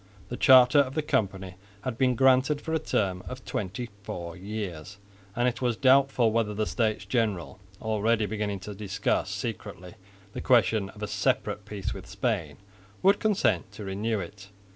The 0.29 0.35
charter 0.35 0.79
of 0.79 0.95
the 0.95 1.03
company 1.03 1.57
had 1.81 1.95
been 1.95 2.15
granted 2.15 2.59
for 2.59 2.73
a 2.73 2.79
term 2.79 3.21
of 3.27 3.45
twenty 3.45 3.91
four 4.01 4.35
years, 4.35 4.97
and 5.35 5.47
it 5.47 5.61
was 5.61 5.77
doubtful 5.77 6.31
whether 6.31 6.55
the 6.55 6.65
States 6.65 7.05
General, 7.05 7.59
already 7.79 8.25
beginning 8.25 8.61
to 8.61 8.73
discuss 8.73 9.29
secretly 9.29 9.93
the 10.33 10.41
question 10.41 10.89
of 10.89 11.03
a 11.03 11.07
separate 11.07 11.65
peace 11.65 11.93
with 11.93 12.07
Spain, 12.07 12.57
would 13.03 13.19
consent 13.19 13.71
to 13.73 13.83
renew 13.85 14.19
it. 14.19 14.49